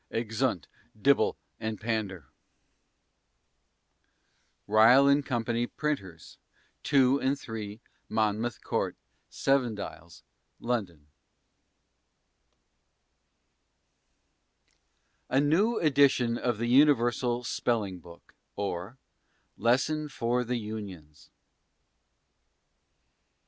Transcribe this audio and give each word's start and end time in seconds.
Exeunt 0.09 0.65
Dibble 0.99 1.37
and 1.59 1.79
Pander. 1.79 2.29
RYLE 4.65 5.21
& 5.21 5.21
CO., 5.21 5.67
Printers, 5.77 6.39
2 6.81 7.21
and 7.21 7.39
3, 7.39 7.79
Monmouth 8.09 8.63
Court, 8.63 8.97
7 9.29 9.75
Dials, 9.75 10.23
London. 10.59 11.05
A 15.29 15.39
New 15.39 15.77
Edition 15.79 16.35
of 16.35 16.57
the 16.57 16.65
Universal 16.67 17.43
SPELLING 17.43 17.99
BOOK, 17.99 18.33
OR 18.55 18.97
A 18.97 19.61
Lesson 19.61 20.09
for 20.09 20.43
the 20.43 20.57
Unions. 20.57 21.29